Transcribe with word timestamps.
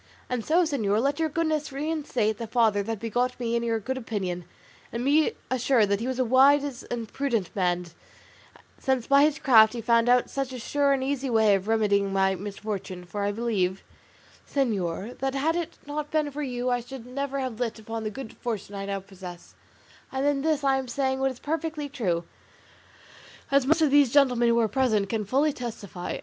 And 0.31 0.43
so, 0.43 0.63
señor, 0.63 0.99
let 0.99 1.19
your 1.19 1.29
goodness 1.29 1.71
reinstate 1.71 2.39
the 2.39 2.47
father 2.47 2.81
that 2.81 2.97
begot 2.99 3.39
me 3.39 3.55
in 3.55 3.61
your 3.61 3.79
good 3.79 3.99
opinion, 3.99 4.45
and 4.91 5.05
be 5.05 5.33
assured 5.51 5.89
that 5.89 5.99
he 5.99 6.07
was 6.07 6.17
a 6.17 6.25
wise 6.25 6.81
and 6.85 7.07
prudent 7.13 7.55
man, 7.55 7.85
since 8.79 9.05
by 9.05 9.21
his 9.25 9.37
craft 9.37 9.73
he 9.73 9.79
found 9.81 10.09
out 10.09 10.27
such 10.27 10.53
a 10.53 10.57
sure 10.57 10.91
and 10.91 11.03
easy 11.03 11.29
way 11.29 11.53
of 11.53 11.67
remedying 11.67 12.11
my 12.11 12.33
misfortune; 12.33 13.05
for 13.05 13.21
I 13.23 13.31
believe, 13.31 13.83
señor, 14.51 15.19
that 15.19 15.35
had 15.35 15.55
it 15.55 15.77
not 15.85 16.09
been 16.09 16.31
for 16.31 16.41
you 16.41 16.71
I 16.71 16.79
should 16.81 17.05
never 17.05 17.37
have 17.39 17.59
lit 17.59 17.77
upon 17.77 18.03
the 18.03 18.09
good 18.09 18.35
fortune 18.37 18.73
I 18.73 18.87
now 18.87 19.01
possess; 19.01 19.53
and 20.11 20.25
in 20.25 20.41
this 20.41 20.63
I 20.63 20.77
am 20.79 20.87
saying 20.87 21.19
what 21.19 21.29
is 21.29 21.37
perfectly 21.37 21.87
true; 21.87 22.23
as 23.51 23.67
most 23.67 23.83
of 23.83 23.91
these 23.91 24.11
gentlemen 24.11 24.47
who 24.49 24.59
are 24.61 24.67
present 24.67 25.09
can 25.09 25.25
fully 25.25 25.53
testify. 25.53 26.17